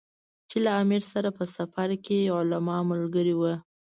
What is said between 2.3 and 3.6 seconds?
علما ملګري ول.